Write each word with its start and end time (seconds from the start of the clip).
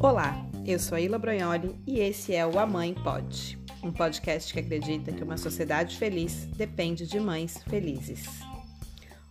Olá, 0.00 0.44
eu 0.66 0.78
sou 0.78 0.96
a 0.96 1.00
Ila 1.00 1.20
e 1.86 2.00
esse 2.00 2.34
é 2.34 2.46
o 2.46 2.58
A 2.58 2.66
Mãe 2.66 2.92
Pode, 2.92 3.58
um 3.82 3.92
podcast 3.92 4.52
que 4.52 4.60
acredita 4.60 5.12
que 5.12 5.22
uma 5.22 5.36
sociedade 5.36 5.96
feliz 5.96 6.46
depende 6.56 7.06
de 7.06 7.20
mães 7.20 7.62
felizes. 7.68 8.24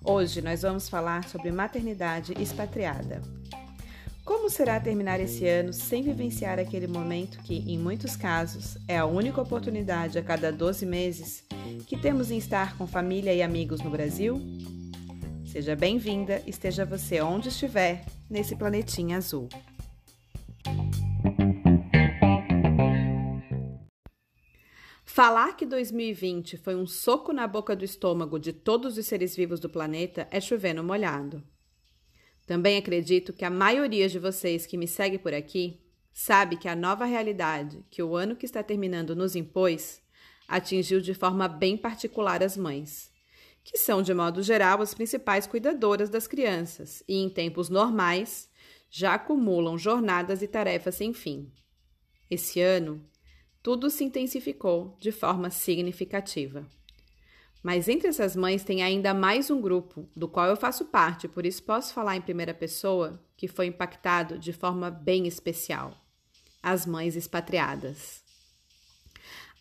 Hoje 0.04 0.42
nós 0.42 0.62
vamos 0.64 0.90
falar 0.90 1.28
sobre 1.28 1.52
maternidade 1.52 2.34
expatriada. 2.42 3.22
Como 4.24 4.50
será 4.50 4.80
terminar 4.80 5.20
esse 5.20 5.48
ano 5.48 5.74
sem 5.74 6.02
vivenciar 6.02 6.58
aquele 6.58 6.88
momento 6.88 7.40
que, 7.40 7.56
em 7.56 7.78
muitos 7.78 8.16
casos, 8.16 8.78
é 8.88 8.98
a 8.98 9.06
única 9.06 9.42
oportunidade 9.42 10.18
a 10.18 10.24
cada 10.24 10.52
12 10.52 10.86
meses 10.86 11.44
que 11.86 11.98
temos 11.98 12.32
em 12.32 12.38
estar 12.38 12.78
com 12.78 12.88
família 12.88 13.34
e 13.34 13.42
amigos 13.42 13.82
no 13.82 13.90
Brasil? 13.90 14.42
Seja 15.52 15.76
bem-vinda, 15.76 16.42
esteja 16.48 16.86
você 16.86 17.20
onde 17.20 17.50
estiver, 17.50 18.06
nesse 18.30 18.56
planetinha 18.56 19.18
azul. 19.18 19.50
Falar 25.04 25.58
que 25.58 25.66
2020 25.66 26.56
foi 26.56 26.74
um 26.74 26.88
soco 26.88 27.34
na 27.34 27.46
boca 27.48 27.76
do 27.76 27.84
estômago 27.84 28.40
de 28.40 28.54
todos 28.54 28.98
os 28.98 29.06
seres 29.06 29.36
vivos 29.36 29.60
do 29.60 29.70
planeta 29.70 30.26
é 30.32 30.40
chover 30.40 30.74
no 30.74 30.86
molhado. 30.86 31.44
Também 32.48 32.78
acredito 32.78 33.34
que 33.34 33.44
a 33.44 33.50
maioria 33.50 34.08
de 34.08 34.20
vocês 34.20 34.66
que 34.66 34.78
me 34.78 34.88
segue 34.88 35.18
por 35.18 35.34
aqui 35.34 35.82
sabe 36.14 36.56
que 36.56 36.70
a 36.70 36.78
nova 36.78 37.04
realidade 37.04 37.84
que 37.92 38.02
o 38.02 38.16
ano 38.16 38.38
que 38.38 38.46
está 38.46 38.64
terminando 38.64 39.14
nos 39.14 39.36
impôs 39.36 40.02
atingiu 40.48 41.02
de 41.02 41.14
forma 41.14 41.50
bem 41.50 41.76
particular 41.76 42.42
as 42.42 42.56
mães, 42.56 43.11
que 43.64 43.78
são, 43.78 44.02
de 44.02 44.14
modo 44.14 44.42
geral, 44.42 44.82
as 44.82 44.94
principais 44.94 45.46
cuidadoras 45.46 46.10
das 46.10 46.28
crianças 46.28 47.04
e, 47.08 47.16
em 47.16 47.30
tempos 47.30 47.70
normais, 47.70 48.50
já 48.90 49.14
acumulam 49.14 49.78
jornadas 49.78 50.42
e 50.42 50.48
tarefas 50.48 50.96
sem 50.96 51.14
fim. 51.14 51.52
Esse 52.30 52.60
ano, 52.60 53.06
tudo 53.64 53.90
se 53.90 54.04
intensificou 54.04 54.98
de 55.00 55.12
forma 55.12 55.50
significativa. 55.50 56.68
Mas 57.64 57.88
entre 57.88 58.08
essas 58.08 58.36
mães 58.36 58.64
tem 58.64 58.82
ainda 58.82 59.14
mais 59.14 59.52
um 59.52 59.62
grupo, 59.62 60.10
do 60.16 60.28
qual 60.28 60.48
eu 60.48 60.56
faço 60.56 60.86
parte, 60.86 61.28
por 61.28 61.46
isso 61.46 61.62
posso 61.64 61.94
falar 61.94 62.16
em 62.16 62.22
primeira 62.22 62.54
pessoa, 62.54 63.24
que 63.38 63.48
foi 63.48 63.68
impactado 63.68 64.40
de 64.40 64.52
forma 64.52 64.90
bem 64.90 65.28
especial: 65.28 65.96
as 66.62 66.86
mães 66.88 67.16
expatriadas. 67.16 68.21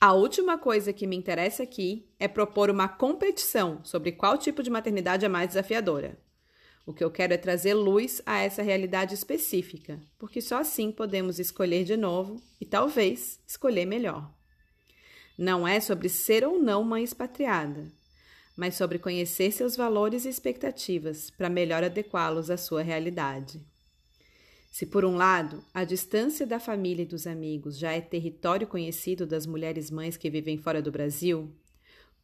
A 0.02 0.14
última 0.14 0.56
coisa 0.56 0.94
que 0.94 1.06
me 1.06 1.14
interessa 1.14 1.62
aqui 1.62 2.08
é 2.18 2.26
propor 2.26 2.70
uma 2.70 2.88
competição 2.88 3.84
sobre 3.84 4.12
qual 4.12 4.38
tipo 4.38 4.62
de 4.62 4.70
maternidade 4.70 5.26
é 5.26 5.28
mais 5.28 5.48
desafiadora. 5.48 6.18
O 6.86 6.94
que 6.94 7.04
eu 7.04 7.10
quero 7.10 7.34
é 7.34 7.36
trazer 7.36 7.74
luz 7.74 8.22
a 8.24 8.38
essa 8.38 8.62
realidade 8.62 9.12
específica, 9.12 10.00
porque 10.18 10.40
só 10.40 10.56
assim 10.56 10.90
podemos 10.90 11.38
escolher 11.38 11.84
de 11.84 11.98
novo 11.98 12.42
e 12.58 12.64
talvez 12.64 13.40
escolher 13.46 13.84
melhor. 13.84 14.32
Não 15.36 15.68
é 15.68 15.78
sobre 15.80 16.08
ser 16.08 16.46
ou 16.46 16.58
não 16.58 16.82
mãe 16.82 17.04
expatriada, 17.04 17.84
mas 18.56 18.76
sobre 18.76 18.98
conhecer 18.98 19.52
seus 19.52 19.76
valores 19.76 20.24
e 20.24 20.30
expectativas 20.30 21.28
para 21.30 21.50
melhor 21.50 21.84
adequá-los 21.84 22.50
à 22.50 22.56
sua 22.56 22.80
realidade. 22.80 23.60
Se, 24.70 24.86
por 24.86 25.04
um 25.04 25.16
lado, 25.16 25.62
a 25.74 25.84
distância 25.84 26.46
da 26.46 26.58
família 26.58 27.02
e 27.02 27.06
dos 27.06 27.26
amigos 27.26 27.76
já 27.76 27.92
é 27.92 28.00
território 28.00 28.66
conhecido 28.66 29.26
das 29.26 29.44
mulheres 29.44 29.90
mães 29.90 30.16
que 30.16 30.30
vivem 30.30 30.56
fora 30.56 30.80
do 30.80 30.92
Brasil, 30.92 31.52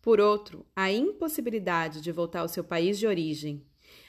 por 0.01 0.21
outro, 0.21 0.65
a 0.75 0.91
impossibilidade 0.91 2.01
de 2.01 2.13
voltar 2.13 2.41
ao 2.41 2.49
seu 2.49 2.63
país 2.63 2.99
de 2.99 3.07
origem 3.07 3.67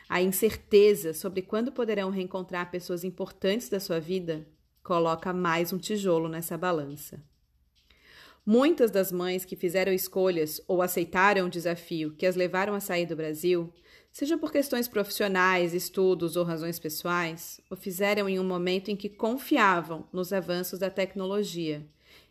a 0.09 0.21
incerteza 0.21 1.13
sobre 1.13 1.41
quando 1.41 1.71
poderão 1.71 2.09
reencontrar 2.09 2.71
pessoas 2.71 3.03
importantes 3.03 3.67
da 3.67 3.79
sua 3.79 3.99
vida 3.99 4.47
coloca 4.81 5.33
mais 5.33 5.73
um 5.73 5.77
tijolo 5.77 6.29
nessa 6.29 6.57
balança. 6.57 7.21
Muitas 8.45 8.89
das 8.89 9.11
mães 9.11 9.43
que 9.43 9.57
fizeram 9.57 9.91
escolhas 9.91 10.61
ou 10.65 10.81
aceitaram 10.81 11.47
o 11.47 11.49
desafio 11.49 12.11
que 12.11 12.25
as 12.25 12.37
levaram 12.37 12.73
a 12.73 12.79
sair 12.79 13.05
do 13.05 13.17
Brasil, 13.17 13.73
seja 14.17 14.35
por 14.35 14.51
questões 14.51 14.87
profissionais, 14.87 15.75
estudos 15.75 16.35
ou 16.35 16.43
razões 16.43 16.79
pessoais, 16.79 17.61
o 17.69 17.75
fizeram 17.75 18.27
em 18.27 18.39
um 18.39 18.43
momento 18.43 18.89
em 18.89 18.95
que 18.95 19.09
confiavam 19.09 20.07
nos 20.11 20.33
avanços 20.33 20.79
da 20.79 20.89
tecnologia 20.89 21.85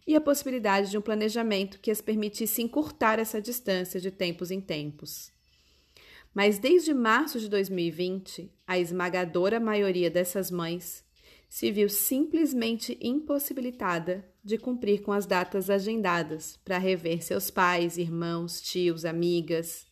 e 0.04 0.16
a 0.16 0.20
possibilidade 0.20 0.90
de 0.90 0.98
um 0.98 1.00
planejamento 1.00 1.78
que 1.78 1.92
as 1.92 2.00
permitisse 2.00 2.60
encurtar 2.60 3.20
essa 3.20 3.40
distância 3.40 4.00
de 4.00 4.10
tempos 4.10 4.50
em 4.50 4.60
tempos. 4.60 5.30
Mas 6.34 6.58
desde 6.58 6.92
março 6.92 7.38
de 7.38 7.48
2020, 7.48 8.50
a 8.66 8.76
esmagadora 8.80 9.60
maioria 9.60 10.10
dessas 10.10 10.50
mães 10.50 11.04
se 11.48 11.70
viu 11.70 11.88
simplesmente 11.88 12.98
impossibilitada 13.00 14.28
de 14.42 14.58
cumprir 14.58 15.02
com 15.02 15.12
as 15.12 15.24
datas 15.24 15.70
agendadas 15.70 16.58
para 16.64 16.78
rever 16.78 17.22
seus 17.22 17.48
pais, 17.48 17.96
irmãos, 17.96 18.60
tios, 18.60 19.04
amigas. 19.04 19.86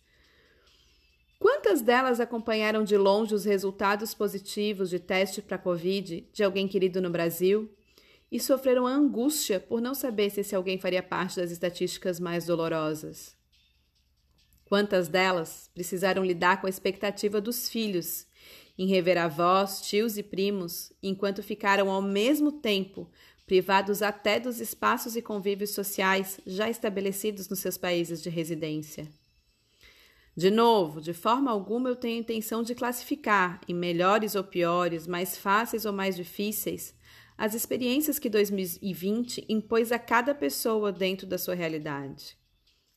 Quantas 1.44 1.82
delas 1.82 2.21
acompanharam 2.21 2.82
de 2.82 2.97
longe 2.97 3.34
os 3.34 3.44
resultados 3.44 4.15
positivos 4.15 4.88
de 4.88 4.99
teste 4.99 5.43
para 5.43 5.59
Covid 5.59 6.27
de 6.32 6.43
alguém 6.43 6.66
querido 6.66 7.03
no 7.03 7.10
Brasil 7.10 7.71
e 8.32 8.41
sofreram 8.41 8.87
angústia 8.87 9.60
por 9.60 9.78
não 9.78 9.93
saber 9.93 10.31
se 10.31 10.41
esse 10.41 10.55
alguém 10.55 10.78
faria 10.78 11.03
parte 11.03 11.37
das 11.37 11.50
estatísticas 11.50 12.19
mais 12.19 12.47
dolorosas? 12.47 13.37
Quantas 14.65 15.06
delas 15.06 15.69
precisaram 15.75 16.25
lidar 16.25 16.62
com 16.62 16.66
a 16.66 16.71
expectativa 16.71 17.43
dos 17.43 17.69
filhos 17.69 18.26
em 18.78 18.87
rever 18.87 19.19
avós, 19.19 19.82
tios 19.82 20.16
e 20.16 20.22
primos, 20.22 20.94
enquanto 21.03 21.43
ficaram 21.43 21.91
ao 21.91 22.00
mesmo 22.00 22.53
tempo 22.53 23.06
privados 23.44 24.00
até 24.00 24.41
dos 24.41 24.62
espaços 24.62 25.15
e 25.15 25.21
convívios 25.21 25.72
sociais 25.72 26.41
já 26.47 26.71
estabelecidos 26.71 27.50
nos 27.50 27.59
seus 27.59 27.76
países 27.76 28.22
de 28.22 28.31
residência. 28.31 29.06
De 30.37 30.50
novo, 30.50 31.00
de 31.00 31.12
forma 31.12 31.50
alguma 31.50 31.89
eu 31.89 31.95
tenho 31.95 32.19
intenção 32.19 32.62
de 32.62 32.75
classificar 32.75 33.61
em 33.69 33.75
melhores 33.75 34.34
ou 34.34 34.43
piores, 34.43 35.06
mais 35.06 35.37
fáceis 35.37 35.84
ou 35.84 35.93
mais 35.93 36.17
difíceis, 36.17 36.93
as 37.39 37.55
experiências 37.55 38.19
que 38.19 38.28
2020 38.28 39.44
impôs 39.49 39.93
a 39.93 39.99
cada 39.99 40.34
pessoa 40.34 40.91
dentro 40.91 41.25
da 41.25 41.39
sua 41.39 41.55
realidade. 41.55 42.37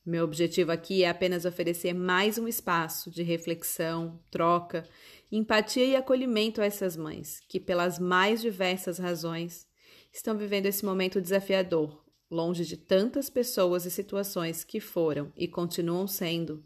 Meu 0.03 0.23
objetivo 0.23 0.71
aqui 0.71 1.03
é 1.03 1.09
apenas 1.09 1.45
oferecer 1.45 1.93
mais 1.93 2.39
um 2.39 2.47
espaço 2.47 3.11
de 3.11 3.21
reflexão, 3.21 4.19
troca, 4.31 4.83
empatia 5.31 5.85
e 5.85 5.95
acolhimento 5.95 6.61
a 6.61 6.65
essas 6.65 6.95
mães 6.95 7.39
que, 7.47 7.59
pelas 7.59 7.99
mais 7.99 8.41
diversas 8.41 8.97
razões, 8.97 9.67
estão 10.11 10.35
vivendo 10.37 10.65
esse 10.65 10.85
momento 10.85 11.21
desafiador, 11.21 12.03
longe 12.31 12.65
de 12.65 12.77
tantas 12.77 13.29
pessoas 13.29 13.85
e 13.85 13.91
situações 13.91 14.63
que 14.63 14.79
foram 14.79 15.31
e 15.35 15.47
continuam 15.47 16.07
sendo 16.07 16.63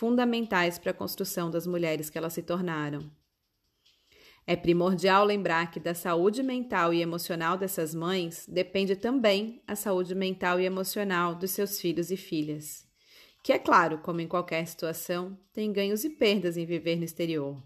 fundamentais 0.00 0.78
para 0.78 0.92
a 0.92 0.94
construção 0.94 1.50
das 1.50 1.66
mulheres 1.66 2.08
que 2.08 2.16
elas 2.16 2.32
se 2.32 2.40
tornaram. 2.40 3.10
É 4.46 4.56
primordial 4.56 5.26
lembrar 5.26 5.70
que 5.70 5.78
da 5.78 5.92
saúde 5.92 6.42
mental 6.42 6.94
e 6.94 7.02
emocional 7.02 7.58
dessas 7.58 7.94
mães 7.94 8.46
depende 8.48 8.96
também 8.96 9.62
a 9.66 9.76
saúde 9.76 10.14
mental 10.14 10.58
e 10.58 10.64
emocional 10.64 11.34
dos 11.34 11.50
seus 11.50 11.78
filhos 11.78 12.10
e 12.10 12.16
filhas. 12.16 12.88
Que 13.44 13.52
é 13.52 13.58
claro, 13.58 13.98
como 13.98 14.22
em 14.22 14.26
qualquer 14.26 14.66
situação, 14.66 15.38
tem 15.52 15.70
ganhos 15.70 16.02
e 16.02 16.08
perdas 16.08 16.56
em 16.56 16.64
viver 16.64 16.96
no 16.96 17.04
exterior. 17.04 17.62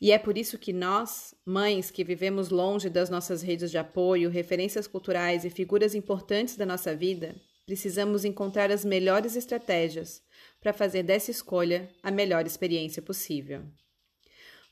E 0.00 0.10
é 0.10 0.18
por 0.18 0.36
isso 0.36 0.58
que 0.58 0.72
nós, 0.72 1.32
mães 1.46 1.92
que 1.92 2.02
vivemos 2.02 2.50
longe 2.50 2.90
das 2.90 3.08
nossas 3.08 3.40
redes 3.40 3.70
de 3.70 3.78
apoio, 3.78 4.30
referências 4.30 4.88
culturais 4.88 5.44
e 5.44 5.50
figuras 5.50 5.94
importantes 5.94 6.56
da 6.56 6.66
nossa 6.66 6.92
vida, 6.92 7.36
precisamos 7.64 8.24
encontrar 8.24 8.72
as 8.72 8.84
melhores 8.84 9.36
estratégias 9.36 10.26
para 10.60 10.72
fazer 10.72 11.02
dessa 11.02 11.30
escolha 11.30 11.88
a 12.02 12.10
melhor 12.10 12.46
experiência 12.46 13.00
possível. 13.00 13.64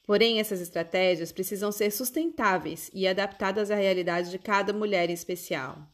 Porém, 0.04 0.38
essas 0.38 0.60
estratégias 0.60 1.32
precisam 1.32 1.72
ser 1.72 1.90
sustentáveis 1.90 2.90
e 2.94 3.08
adaptadas 3.08 3.70
à 3.70 3.74
realidade 3.74 4.30
de 4.30 4.38
cada 4.38 4.72
mulher 4.72 5.10
em 5.10 5.14
especial. 5.14 5.84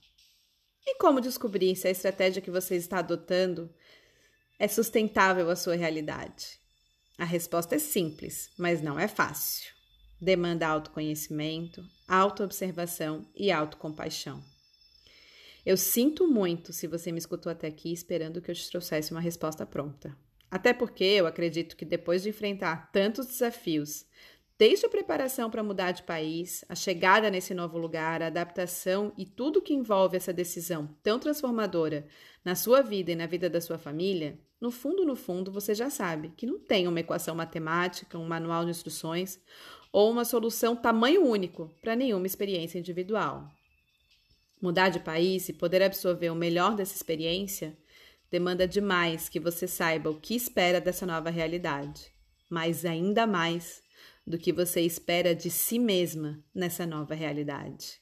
E 0.84 0.96
como 0.96 1.20
descobrir 1.20 1.75
se 1.76 1.88
a 1.88 1.90
estratégia 1.90 2.43
que 2.43 2.50
você 2.50 2.76
está 2.76 2.99
adotando 2.99 3.72
é 4.58 4.69
sustentável 4.69 5.49
à 5.49 5.56
sua 5.56 5.76
realidade? 5.76 6.61
A 7.16 7.25
resposta 7.25 7.76
é 7.76 7.78
simples, 7.78 8.50
mas 8.58 8.82
não 8.82 8.99
é 8.99 9.08
fácil. 9.08 9.70
Demanda 10.20 10.66
autoconhecimento, 10.66 11.82
autoobservação 12.06 13.26
e 13.34 13.50
autocompaixão. 13.50 14.51
Eu 15.64 15.76
sinto 15.76 16.26
muito 16.26 16.73
se 16.73 16.88
você 16.88 17.12
me 17.12 17.19
escutou 17.19 17.50
até 17.50 17.69
aqui 17.69 17.93
esperando 17.93 18.43
que 18.43 18.50
eu 18.50 18.55
te 18.55 18.69
trouxesse 18.69 19.12
uma 19.12 19.20
resposta 19.20 19.64
pronta. 19.64 20.17
Até 20.50 20.73
porque 20.73 21.05
eu 21.05 21.26
acredito 21.26 21.76
que 21.76 21.85
depois 21.85 22.23
de 22.23 22.31
enfrentar 22.31 22.91
tantos 22.91 23.26
desafios, 23.26 24.05
desde 24.59 24.87
a 24.87 24.88
preparação 24.88 25.49
para 25.49 25.62
mudar 25.62 25.93
de 25.93 26.03
país, 26.03 26.64
a 26.69 26.75
chegada 26.75 27.31
nesse 27.31 27.55
novo 27.55 27.79
lugar, 27.79 28.23
a 28.23 28.26
adaptação 28.26 29.12
e 29.17 29.25
tudo 29.25 29.62
que 29.62 29.73
envolve 29.73 30.17
essa 30.17 30.32
decisão 30.32 30.94
tão 31.03 31.19
transformadora 31.19 32.06
na 32.44 32.56
sua 32.56 32.82
vida 32.82 33.12
e 33.12 33.17
na 33.17 33.26
vida 33.26 33.49
da 33.49 33.61
sua 33.61 33.79
família, 33.79 34.38
no 34.61 34.70
fundo, 34.70 35.05
no 35.05 35.17
fundo, 35.17 35.50
você 35.50 35.75
já 35.75 35.91
sabe 35.91 36.32
que 36.37 36.47
não 36.47 36.59
tem 36.59 36.87
uma 36.87 37.00
equação 37.00 37.35
matemática, 37.35 38.19
um 38.19 38.26
manual 38.26 38.64
de 38.64 38.70
instruções 38.73 39.41
ou 39.93 40.11
uma 40.11 40.25
solução 40.25 40.75
tamanho 40.75 41.25
único 41.25 41.70
para 41.81 41.97
nenhuma 41.97 42.26
experiência 42.26 42.79
individual. 42.79 43.49
Mudar 44.62 44.91
de 44.91 45.00
país 45.00 45.49
e 45.49 45.53
poder 45.53 45.82
absorver 45.82 46.31
o 46.31 46.37
melhor 46.37 46.76
dessa 46.76 46.94
experiência 46.94 47.76
demanda 48.31 48.67
demais 48.67 49.29
que 49.29 49.41
você 49.41 49.67
saiba 49.67 50.09
o 50.09 50.20
que 50.20 50.37
espera 50.37 50.81
dessa 50.81 51.05
nova 51.05 51.31
realidade, 51.31 52.12
mas 52.49 52.85
ainda 52.85 53.26
mais 53.26 53.82
do 54.25 54.38
que 54.38 54.53
você 54.53 54.81
espera 54.82 55.35
de 55.35 55.50
si 55.50 55.81
mesma 55.81 56.43
nessa 56.55 56.87
nova 56.87 57.12
realidade. 57.12 58.00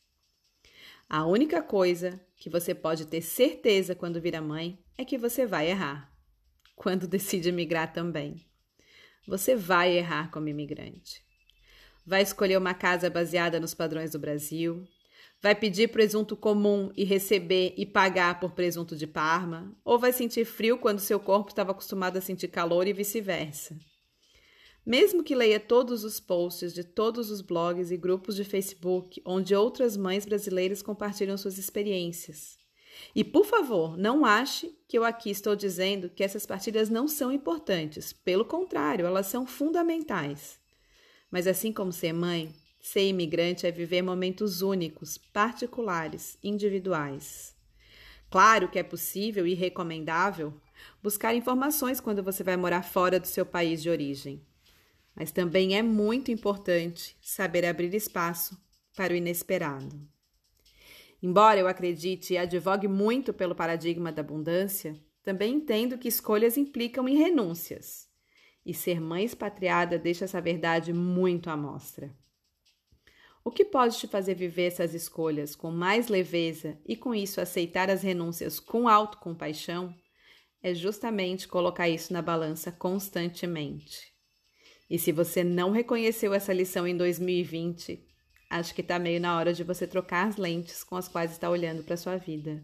A 1.09 1.25
única 1.27 1.63
coisa 1.63 2.21
que 2.37 2.51
você 2.51 2.75
pode 2.75 3.07
ter 3.07 3.23
certeza 3.23 3.95
quando 3.95 4.21
vira 4.21 4.43
mãe 4.43 4.79
é 4.99 5.05
que 5.05 5.17
você 5.17 5.47
vai 5.47 5.71
errar. 5.71 6.15
Quando 6.77 7.09
decide 7.09 7.51
migrar 7.51 7.91
também. 7.91 8.47
Você 9.27 9.57
vai 9.57 9.97
errar 9.97 10.31
como 10.31 10.49
imigrante. 10.49 11.25
Vai 12.07 12.21
escolher 12.23 12.59
uma 12.59 12.75
casa 12.75 13.09
baseada 13.09 13.59
nos 13.59 13.75
padrões 13.75 14.11
do 14.11 14.19
Brasil, 14.19 14.87
Vai 15.43 15.55
pedir 15.55 15.89
presunto 15.89 16.37
comum 16.37 16.93
e 16.95 17.05
receber 17.05 17.75
e 17.77 17.87
pagar 17.87 18.39
por 18.39 18.53
presunto 18.53 18.95
de 18.95 19.07
Parma? 19.07 19.75
Ou 19.85 19.99
vai 19.99 20.13
sentir 20.13 20.45
frio 20.45 20.79
quando 20.79 20.99
seu 20.99 21.19
corpo 21.19 21.49
estava 21.49 21.71
acostumado 21.71 22.19
a 22.19 22.21
sentir 22.21 22.49
calor 22.49 22.87
e 22.87 22.93
vice-versa? 22.93 23.77
Mesmo 24.85 25.23
que 25.23 25.35
leia 25.35 25.61
todos 25.61 26.05
os 26.05 26.19
posts 26.21 26.73
de 26.73 26.85
todos 26.85 27.31
os 27.31 27.41
blogs 27.41 27.91
e 27.91 27.97
grupos 27.97 28.37
de 28.37 28.45
Facebook 28.45 29.23
onde 29.25 29.55
outras 29.55 29.97
mães 29.97 30.27
brasileiras 30.27 30.83
compartilham 30.83 31.37
suas 31.37 31.59
experiências. 31.59 32.59
E 33.15 33.23
por 33.23 33.45
favor, 33.45 33.97
não 33.97 34.25
ache 34.25 34.75
que 34.89 34.99
eu 34.99 35.05
aqui 35.05 35.31
estou 35.31 35.55
dizendo 35.55 36.11
que 36.11 36.25
essas 36.25 36.45
partilhas 36.45 36.89
não 36.89 37.07
são 37.07 37.33
importantes. 37.33 38.13
Pelo 38.13 38.45
contrário, 38.45 39.07
elas 39.07 39.27
são 39.27 39.47
fundamentais. 39.47 40.59
Mas 41.31 41.47
assim 41.47 41.73
como 41.73 41.93
ser 41.93 42.13
mãe, 42.13 42.53
Ser 42.81 43.09
imigrante 43.09 43.67
é 43.67 43.71
viver 43.71 44.01
momentos 44.01 44.63
únicos, 44.63 45.19
particulares, 45.19 46.39
individuais. 46.43 47.55
Claro 48.31 48.69
que 48.69 48.79
é 48.79 48.83
possível 48.83 49.47
e 49.47 49.55
recomendável 49.55 50.55
buscar 51.03 51.35
informações 51.35 52.01
quando 52.01 52.23
você 52.23 52.43
vai 52.43 52.57
morar 52.57 52.83
fora 52.83 53.21
do 53.21 53.27
seu 53.27 53.45
país 53.45 53.83
de 53.83 53.91
origem. 53.91 54.41
Mas 55.15 55.31
também 55.31 55.77
é 55.77 55.83
muito 55.83 56.31
importante 56.31 57.17
saber 57.21 57.67
abrir 57.67 57.95
espaço 57.95 58.57
para 58.97 59.13
o 59.13 59.17
inesperado. 59.17 60.01
Embora 61.23 61.61
eu 61.61 61.69
acredite 61.69 62.33
e 62.33 62.39
advogue 62.39 62.89
muito 62.89 63.35
pelo 63.35 63.55
paradigma 63.55 64.11
da 64.11 64.23
abundância, 64.23 64.99
também 65.23 65.55
entendo 65.55 65.99
que 65.99 66.09
escolhas 66.09 66.57
implicam 66.57 67.07
em 67.07 67.17
renúncias. 67.17 68.09
E 68.65 68.73
ser 68.73 69.01
mãe 69.01 69.25
expatriada 69.25 69.99
deixa 69.99 70.25
essa 70.25 70.41
verdade 70.41 70.93
muito 70.95 71.51
à 71.51 71.57
mostra. 71.57 72.11
O 73.43 73.51
que 73.51 73.65
pode 73.65 73.99
te 73.99 74.07
fazer 74.07 74.35
viver 74.35 74.65
essas 74.65 74.93
escolhas 74.93 75.57
com 75.57 75.71
mais 75.71 76.09
leveza 76.09 76.79
e 76.87 76.95
com 76.95 77.15
isso 77.15 77.41
aceitar 77.41 77.89
as 77.89 78.03
renúncias 78.03 78.61
com 78.61 78.87
autocompaixão 78.87 79.95
é 80.63 80.75
justamente 80.75 81.49
colocar 81.49 81.89
isso 81.89 82.13
na 82.13 82.21
balança 82.21 82.71
constantemente. 82.71 84.13
E 84.91 84.99
se 84.99 85.11
você 85.11 85.43
não 85.43 85.71
reconheceu 85.71 86.35
essa 86.35 86.53
lição 86.53 86.87
em 86.87 86.95
2020, 86.95 88.07
acho 88.51 88.75
que 88.75 88.83
está 88.83 88.99
meio 88.99 89.21
na 89.21 89.39
hora 89.39 89.55
de 89.55 89.65
você 89.65 89.87
trocar 89.87 90.27
as 90.27 90.37
lentes 90.37 90.85
com 90.85 90.97
as 90.97 91.09
quais 91.09 91.31
está 91.31 91.49
olhando 91.49 91.83
para 91.83 91.97
sua 91.97 92.19
vida. 92.19 92.63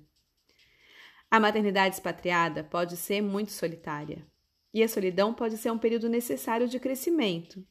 A 1.30 1.40
maternidade 1.40 1.94
expatriada 1.94 2.62
pode 2.62 2.98
ser 2.98 3.22
muito 3.22 3.50
solitária, 3.50 4.26
e 4.74 4.82
a 4.82 4.88
solidão 4.88 5.32
pode 5.32 5.56
ser 5.56 5.70
um 5.70 5.78
período 5.78 6.08
necessário 6.08 6.68
de 6.68 6.78
crescimento 6.78 7.66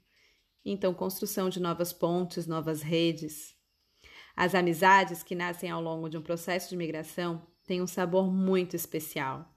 então 0.65 0.94
construção 0.94 1.50
de 1.50 1.59
novas 1.59 1.94
pontes, 1.94 2.47
novas 2.47 2.81
redes. 2.81 3.56
As 4.35 4.56
amizades 4.56 5.21
que 5.21 5.35
nascem 5.35 5.69
ao 5.69 5.81
longo 5.81 6.09
de 6.09 6.17
um 6.17 6.21
processo 6.21 6.69
de 6.69 6.75
migração 6.75 7.47
têm 7.65 7.81
um 7.81 7.88
sabor 7.88 8.31
muito 8.31 8.75
especial. 8.75 9.53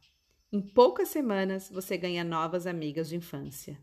Em 0.52 0.60
poucas 0.60 1.08
semanas 1.08 1.70
você 1.70 1.96
ganha 1.96 2.22
novas 2.22 2.66
amigas 2.66 3.08
de 3.08 3.16
infância. 3.16 3.78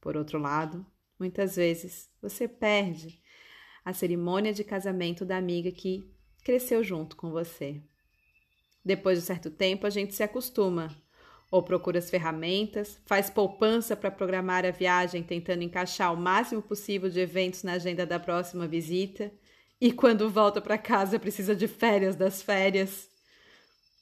Por 0.00 0.16
outro 0.16 0.38
lado, 0.38 0.86
muitas 1.18 1.56
vezes 1.56 2.10
você 2.20 2.46
perde 2.46 3.20
a 3.84 3.92
cerimônia 3.92 4.52
de 4.52 4.62
casamento 4.62 5.24
da 5.24 5.36
amiga 5.36 5.72
que 5.72 6.14
cresceu 6.44 6.84
junto 6.84 7.16
com 7.16 7.30
você. 7.30 7.82
Depois 8.84 9.18
de 9.18 9.24
certo 9.24 9.50
tempo, 9.50 9.86
a 9.86 9.90
gente 9.90 10.14
se 10.14 10.22
acostuma 10.22 10.88
ou 11.52 11.62
procura 11.62 11.98
as 11.98 12.08
ferramentas, 12.08 12.98
faz 13.04 13.28
poupança 13.28 13.94
para 13.94 14.10
programar 14.10 14.64
a 14.64 14.70
viagem, 14.70 15.22
tentando 15.22 15.62
encaixar 15.62 16.10
o 16.10 16.16
máximo 16.16 16.62
possível 16.62 17.10
de 17.10 17.20
eventos 17.20 17.62
na 17.62 17.74
agenda 17.74 18.06
da 18.06 18.18
próxima 18.18 18.66
visita, 18.66 19.30
e 19.78 19.92
quando 19.92 20.30
volta 20.30 20.62
para 20.62 20.78
casa 20.78 21.18
precisa 21.18 21.54
de 21.54 21.68
férias 21.68 22.16
das 22.16 22.40
férias. 22.40 23.06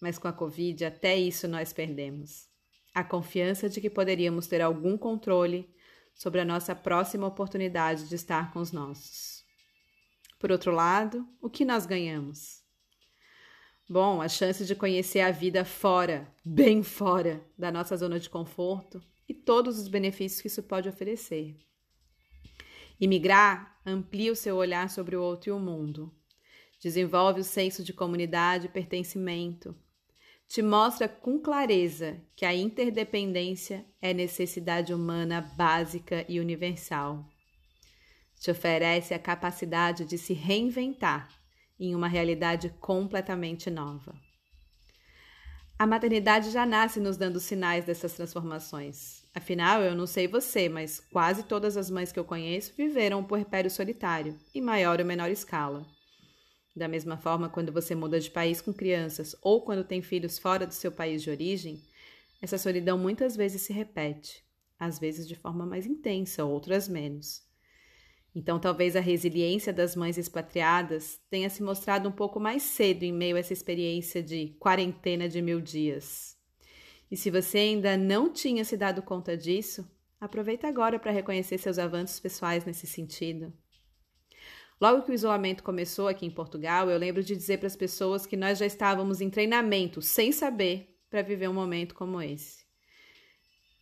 Mas 0.01 0.17
com 0.17 0.29
a 0.29 0.33
Covid, 0.33 0.85
até 0.85 1.17
isso 1.17 1.49
nós 1.49 1.73
perdemos. 1.73 2.47
A 2.95 3.03
confiança 3.03 3.69
de 3.69 3.81
que 3.81 3.91
poderíamos 3.91 4.47
ter 4.47 4.63
algum 4.63 4.97
controle 4.97 5.69
sobre 6.15 6.41
a 6.41 6.45
nossa 6.45 6.73
próxima 6.73 7.27
oportunidade 7.27 8.09
de 8.09 8.15
estar 8.15 8.53
com 8.53 8.61
os 8.61 8.71
nossos. 8.71 9.43
Por 10.39 10.53
outro 10.53 10.71
lado, 10.71 11.27
o 11.41 11.51
que 11.51 11.65
nós 11.65 11.85
ganhamos? 11.85 12.60
Bom, 13.93 14.23
a 14.23 14.29
chance 14.29 14.65
de 14.65 14.77
conhecer 14.77 15.19
a 15.19 15.33
vida 15.33 15.65
fora, 15.65 16.33
bem 16.45 16.81
fora 16.81 17.45
da 17.59 17.73
nossa 17.73 17.97
zona 17.97 18.21
de 18.21 18.31
conforto 18.31 19.03
e 19.29 19.35
todos 19.35 19.81
os 19.81 19.89
benefícios 19.89 20.41
que 20.41 20.47
isso 20.47 20.63
pode 20.63 20.89
oferecer. 20.89 21.57
Imigrar 23.01 23.81
amplia 23.85 24.31
o 24.31 24.37
seu 24.37 24.55
olhar 24.55 24.89
sobre 24.89 25.17
o 25.17 25.21
outro 25.21 25.51
e 25.51 25.53
o 25.53 25.59
mundo, 25.59 26.15
desenvolve 26.81 27.41
o 27.41 27.45
senso 27.45 27.83
de 27.83 27.93
comunidade 27.93 28.67
e 28.67 28.71
pertencimento, 28.71 29.75
te 30.47 30.63
mostra 30.63 31.09
com 31.09 31.41
clareza 31.41 32.23
que 32.37 32.45
a 32.45 32.55
interdependência 32.55 33.85
é 34.01 34.15
necessidade 34.15 34.95
humana 34.95 35.41
básica 35.41 36.25
e 36.29 36.39
universal. 36.39 37.29
Te 38.39 38.53
oferece 38.53 39.15
a 39.15 39.19
capacidade 39.19 40.05
de 40.05 40.17
se 40.17 40.33
reinventar 40.33 41.40
em 41.81 41.95
uma 41.95 42.07
realidade 42.07 42.69
completamente 42.79 43.71
nova. 43.71 44.15
A 45.79 45.87
maternidade 45.87 46.51
já 46.51 46.67
nasce 46.67 47.01
nos 47.01 47.17
dando 47.17 47.41
sinais 47.41 47.87
dessas 47.87 48.13
transformações. 48.13 49.25
Afinal, 49.35 49.81
eu 49.81 49.95
não 49.95 50.07
sei 50.07 50.29
você, 50.29 50.69
mas 50.69 51.01
quase 51.01 51.45
todas 51.45 51.75
as 51.75 51.89
mães 51.89 52.13
que 52.13 52.19
eu 52.21 52.25
conheço 52.25 52.75
viveram 52.77 53.21
um 53.21 53.25
puerpério 53.25 53.71
solitário, 53.71 54.39
em 54.55 54.61
maior 54.61 55.01
ou 55.01 55.07
menor 55.07 55.31
escala. 55.31 55.87
Da 56.77 56.87
mesma 56.87 57.17
forma, 57.17 57.49
quando 57.49 57.73
você 57.73 57.95
muda 57.95 58.21
de 58.21 58.31
país 58.31 58.61
com 58.61 58.75
crianças 58.75 59.35
ou 59.41 59.63
quando 59.63 59.83
tem 59.83 60.03
filhos 60.03 60.39
fora 60.39 60.67
do 60.67 60.75
seu 60.75 60.93
país 60.93 61.23
de 61.23 61.31
origem, 61.31 61.83
essa 62.43 62.59
solidão 62.59 62.99
muitas 62.99 63.35
vezes 63.35 63.63
se 63.63 63.73
repete, 63.73 64.45
às 64.79 64.99
vezes 64.99 65.27
de 65.27 65.35
forma 65.35 65.65
mais 65.65 65.87
intensa, 65.87 66.45
outras 66.45 66.89
menos. 66.89 67.43
Então, 68.35 68.61
talvez 68.61 68.95
a 68.95 69.01
resiliência 69.01 69.73
das 69.73 69.97
mães 69.97 70.17
expatriadas 70.17 71.21
tenha 71.29 71.51
se 71.51 71.63
mostrado 71.63 72.09
um 72.09 72.13
pouco 72.13 72.39
mais 72.39 72.63
cedo 72.63 73.03
em 73.03 73.13
meio 73.13 73.37
a 73.37 73.41
essa 73.41 73.53
experiência 73.53 74.23
de 74.23 74.57
quarentena 74.61 75.29
de 75.29 75.43
mil 75.43 75.61
dias. 75.61 76.39
E 77.11 77.17
se 77.17 77.29
você 77.29 77.59
ainda 77.59 77.97
não 77.97 78.33
tinha 78.33 78.65
se 78.65 78.77
dado 78.77 79.03
conta 79.03 79.37
disso, 79.37 79.85
aproveita 80.21 80.69
agora 80.69 80.99
para 80.99 81.11
reconhecer 81.11 81.59
seus 81.59 81.79
avanços 81.79 82.21
pessoais 82.21 82.65
nesse 82.65 82.87
sentido. 82.87 83.53
Logo 84.81 85.03
que 85.03 85.11
o 85.11 85.15
isolamento 85.15 85.63
começou 85.63 86.07
aqui 86.07 86.25
em 86.25 86.31
Portugal, 86.31 86.89
eu 86.89 86.97
lembro 86.97 87.23
de 87.23 87.37
dizer 87.37 87.59
para 87.59 87.67
as 87.67 87.77
pessoas 87.77 88.27
que 88.27 88.37
nós 88.37 88.59
já 88.59 88.65
estávamos 88.65 89.21
em 89.21 89.29
treinamento, 89.29 90.01
sem 90.01 90.31
saber, 90.31 90.97
para 91.11 91.21
viver 91.21 91.49
um 91.49 91.55
momento 91.55 91.95
como 91.95 92.23
esse. 92.23 92.65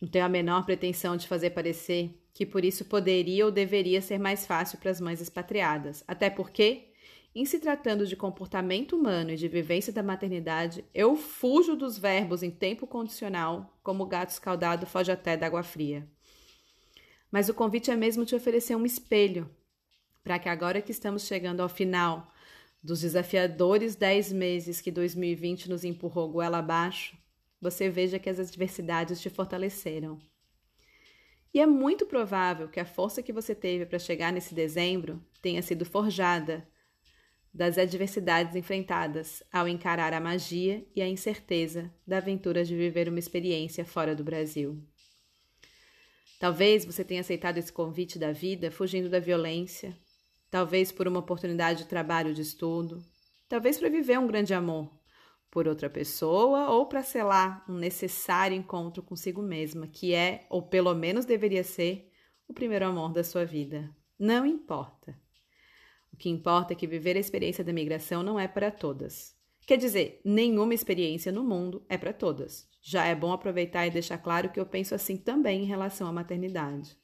Não 0.01 0.09
tenho 0.09 0.25
a 0.25 0.29
menor 0.29 0.65
pretensão 0.65 1.15
de 1.15 1.27
fazer 1.27 1.51
parecer 1.51 2.19
que 2.39 2.45
por 2.45 2.63
isso 2.63 2.85
poderia 2.85 3.43
ou 3.43 3.51
deveria 3.51 4.01
ser 4.01 4.17
mais 4.17 4.45
fácil 4.45 4.77
para 4.77 4.89
as 4.89 5.01
mães 5.01 5.19
expatriadas, 5.19 6.05
até 6.07 6.29
porque, 6.29 6.93
em 7.35 7.43
se 7.43 7.59
tratando 7.59 8.07
de 8.07 8.15
comportamento 8.15 8.95
humano 8.95 9.31
e 9.31 9.35
de 9.35 9.49
vivência 9.49 9.91
da 9.91 10.01
maternidade, 10.01 10.85
eu 10.93 11.17
fujo 11.17 11.75
dos 11.75 11.97
verbos 11.97 12.41
em 12.41 12.49
tempo 12.49 12.87
condicional, 12.87 13.77
como 13.83 14.05
o 14.05 14.07
gato 14.07 14.29
escaldado 14.29 14.85
foge 14.85 15.11
até 15.11 15.35
da 15.35 15.47
água 15.47 15.63
fria. 15.63 16.07
Mas 17.29 17.49
o 17.49 17.53
convite 17.53 17.91
é 17.91 17.95
mesmo 17.97 18.23
te 18.23 18.33
oferecer 18.33 18.77
um 18.77 18.85
espelho, 18.85 19.53
para 20.23 20.39
que 20.39 20.47
agora 20.47 20.81
que 20.81 20.91
estamos 20.91 21.23
chegando 21.23 21.59
ao 21.59 21.67
final 21.67 22.31
dos 22.81 23.01
desafiadores 23.01 23.97
dez 23.97 24.31
meses 24.31 24.79
que 24.79 24.91
2020 24.91 25.69
nos 25.69 25.83
empurrou 25.83 26.31
goela 26.31 26.59
abaixo, 26.59 27.17
você 27.59 27.89
veja 27.89 28.17
que 28.17 28.29
as 28.29 28.39
adversidades 28.39 29.19
te 29.19 29.29
fortaleceram 29.29 30.17
e 31.53 31.59
é 31.59 31.65
muito 31.65 32.05
provável 32.05 32.69
que 32.69 32.79
a 32.79 32.85
força 32.85 33.23
que 33.23 33.33
você 33.33 33.55
teve 33.55 33.85
para 33.85 33.97
chegar 33.97 34.31
nesse 34.31 34.53
dezembro 34.53 35.23
tenha 35.41 35.61
sido 35.61 35.83
forjada 35.83 36.67
das 37.51 37.77
adversidades 37.77 38.55
enfrentadas 38.55 39.41
ao 39.51 39.67
encarar 39.67 40.13
a 40.13 40.19
magia 40.19 40.85
e 40.95 41.01
a 41.01 41.07
incerteza 41.07 41.91
da 42.05 42.17
aventura 42.17 42.63
de 42.63 42.75
viver 42.75 43.09
uma 43.09 43.17
experiência 43.17 43.83
fora 43.83 44.15
do 44.15 44.23
Brasil. 44.23 44.79
Talvez 46.39 46.85
você 46.85 47.03
tenha 47.03 47.21
aceitado 47.21 47.57
esse 47.57 47.73
convite 47.73 48.19
da 48.19 48.31
vida 48.31 48.69
fugindo 48.71 49.09
da 49.09 49.19
violência, 49.19 49.97
talvez 50.51 50.91
por 50.91 51.07
uma 51.07 51.19
oportunidade 51.19 51.83
de 51.83 51.89
trabalho 51.89 52.33
de 52.33 52.43
estudo, 52.43 53.03
talvez 53.49 53.79
para 53.79 53.89
viver 53.89 54.19
um 54.19 54.27
grande 54.27 54.53
amor 54.53 54.98
por 55.51 55.67
outra 55.67 55.89
pessoa 55.89 56.69
ou 56.69 56.85
para 56.85 57.03
selar 57.03 57.63
um 57.67 57.75
necessário 57.75 58.55
encontro 58.55 59.01
consigo 59.01 59.41
mesma, 59.41 59.87
que 59.87 60.13
é, 60.13 60.45
ou 60.49 60.61
pelo 60.61 60.93
menos 60.93 61.25
deveria 61.25 61.63
ser, 61.63 62.11
o 62.47 62.53
primeiro 62.53 62.85
amor 62.85 63.11
da 63.13 63.23
sua 63.23 63.45
vida. 63.45 63.89
Não 64.17 64.45
importa. 64.45 65.17
O 66.11 66.17
que 66.17 66.29
importa 66.29 66.73
é 66.73 66.75
que 66.75 66.87
viver 66.87 67.15
a 67.15 67.19
experiência 67.19 67.63
da 67.63 67.71
migração 67.71 68.23
não 68.23 68.39
é 68.39 68.47
para 68.47 68.71
todas. 68.71 69.37
Quer 69.65 69.77
dizer, 69.77 70.19
nenhuma 70.25 70.73
experiência 70.73 71.31
no 71.31 71.43
mundo 71.43 71.85
é 71.87 71.95
para 71.95 72.11
todas. 72.11 72.67
Já 72.81 73.05
é 73.05 73.13
bom 73.13 73.31
aproveitar 73.31 73.85
e 73.85 73.91
deixar 73.91 74.17
claro 74.17 74.49
que 74.49 74.59
eu 74.59 74.65
penso 74.65 74.95
assim 74.95 75.15
também 75.15 75.61
em 75.61 75.67
relação 75.67 76.07
à 76.07 76.11
maternidade. 76.11 76.97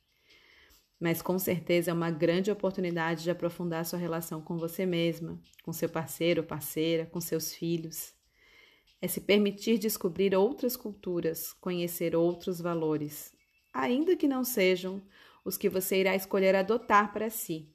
Mas 0.99 1.21
com 1.21 1.37
certeza 1.37 1.91
é 1.91 1.93
uma 1.93 2.09
grande 2.09 2.49
oportunidade 2.49 3.21
de 3.23 3.29
aprofundar 3.29 3.85
sua 3.85 3.99
relação 3.99 4.41
com 4.41 4.57
você 4.57 4.83
mesma, 4.83 5.39
com 5.61 5.71
seu 5.71 5.87
parceiro 5.87 6.41
ou 6.41 6.47
parceira, 6.47 7.05
com 7.05 7.21
seus 7.21 7.53
filhos. 7.53 8.14
É 9.01 9.07
se 9.07 9.21
permitir 9.21 9.77
descobrir 9.77 10.35
outras 10.35 10.75
culturas, 10.75 11.53
conhecer 11.53 12.15
outros 12.15 12.59
valores, 12.59 13.33
ainda 13.73 14.15
que 14.15 14.27
não 14.27 14.43
sejam 14.43 15.01
os 15.43 15.57
que 15.57 15.69
você 15.69 15.99
irá 15.99 16.15
escolher 16.15 16.55
adotar 16.55 17.13
para 17.13 17.29
si. 17.29 17.69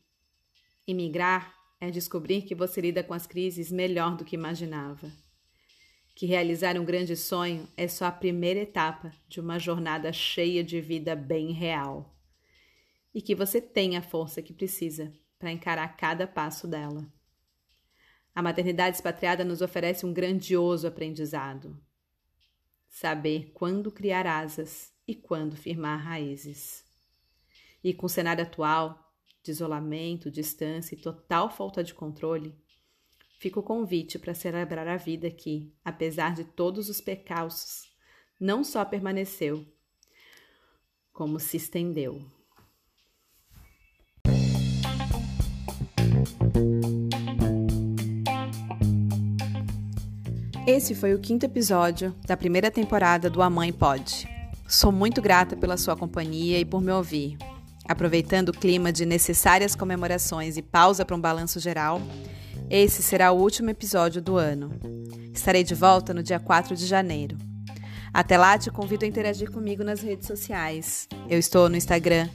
Imigrar 0.86 1.54
é 1.80 1.90
descobrir 1.90 2.42
que 2.42 2.54
você 2.54 2.80
lida 2.80 3.02
com 3.02 3.14
as 3.14 3.26
crises 3.26 3.70
melhor 3.70 4.16
do 4.16 4.24
que 4.24 4.34
imaginava. 4.34 5.10
Que 6.14 6.26
realizar 6.26 6.76
um 6.78 6.84
grande 6.84 7.16
sonho 7.16 7.68
é 7.76 7.86
só 7.86 8.06
a 8.06 8.12
primeira 8.12 8.60
etapa 8.60 9.12
de 9.28 9.40
uma 9.40 9.58
jornada 9.58 10.12
cheia 10.12 10.64
de 10.64 10.80
vida 10.80 11.14
bem 11.14 11.52
real. 11.52 12.14
E 13.14 13.22
que 13.22 13.34
você 13.34 13.60
tem 13.60 13.96
a 13.96 14.02
força 14.02 14.42
que 14.42 14.52
precisa 14.52 15.12
para 15.38 15.52
encarar 15.52 15.96
cada 15.96 16.26
passo 16.26 16.68
dela. 16.68 17.10
A 18.34 18.42
maternidade 18.42 18.96
expatriada 18.96 19.44
nos 19.44 19.60
oferece 19.60 20.06
um 20.06 20.12
grandioso 20.12 20.86
aprendizado. 20.86 21.76
Saber 22.88 23.50
quando 23.52 23.90
criar 23.90 24.26
asas 24.26 24.92
e 25.06 25.14
quando 25.14 25.56
firmar 25.56 26.00
raízes. 26.00 26.84
E 27.82 27.92
com 27.92 28.06
o 28.06 28.08
cenário 28.08 28.44
atual, 28.44 29.12
de 29.42 29.50
isolamento, 29.50 30.30
distância 30.30 30.94
e 30.94 31.00
total 31.00 31.50
falta 31.50 31.82
de 31.82 31.94
controle, 31.94 32.54
fica 33.38 33.58
o 33.58 33.62
convite 33.62 34.18
para 34.18 34.34
celebrar 34.34 34.86
a 34.86 34.96
vida 34.96 35.30
que, 35.30 35.74
apesar 35.84 36.34
de 36.34 36.44
todos 36.44 36.88
os 36.88 37.00
percalços, 37.00 37.90
não 38.38 38.62
só 38.62 38.84
permaneceu, 38.84 39.66
como 41.12 41.40
se 41.40 41.56
estendeu. 41.56 42.39
Esse 50.70 50.94
foi 50.94 51.12
o 51.12 51.18
quinto 51.18 51.44
episódio 51.44 52.14
da 52.24 52.36
primeira 52.36 52.70
temporada 52.70 53.28
do 53.28 53.42
A 53.42 53.50
Mãe 53.50 53.72
Pode. 53.72 54.28
Sou 54.68 54.92
muito 54.92 55.20
grata 55.20 55.56
pela 55.56 55.76
sua 55.76 55.96
companhia 55.96 56.60
e 56.60 56.64
por 56.64 56.80
me 56.80 56.92
ouvir. 56.92 57.36
Aproveitando 57.88 58.50
o 58.50 58.52
clima 58.52 58.92
de 58.92 59.04
necessárias 59.04 59.74
comemorações 59.74 60.56
e 60.56 60.62
pausa 60.62 61.04
para 61.04 61.16
um 61.16 61.20
balanço 61.20 61.58
geral, 61.58 62.00
esse 62.70 63.02
será 63.02 63.32
o 63.32 63.40
último 63.40 63.68
episódio 63.68 64.22
do 64.22 64.36
ano. 64.36 64.70
Estarei 65.34 65.64
de 65.64 65.74
volta 65.74 66.14
no 66.14 66.22
dia 66.22 66.38
4 66.38 66.76
de 66.76 66.86
janeiro. 66.86 67.36
Até 68.14 68.38
lá, 68.38 68.56
te 68.56 68.70
convido 68.70 69.04
a 69.04 69.08
interagir 69.08 69.50
comigo 69.50 69.82
nas 69.82 70.02
redes 70.02 70.28
sociais. 70.28 71.08
Eu 71.28 71.40
estou 71.40 71.68
no 71.68 71.76
Instagram, 71.76 72.28